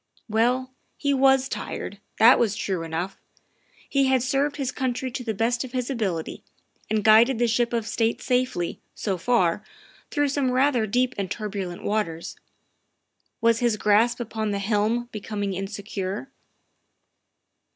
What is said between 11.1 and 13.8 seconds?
and turbulent waters. Was his